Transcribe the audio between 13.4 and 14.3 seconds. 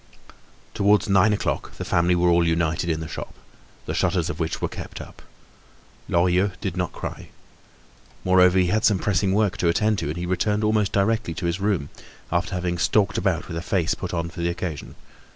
with a face put